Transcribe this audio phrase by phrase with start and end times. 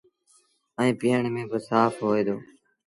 [0.79, 2.35] ائيٚݩ پيٚئڻ ميݩ با سآڦ هوئي دو۔